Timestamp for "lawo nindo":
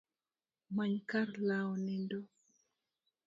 1.47-2.19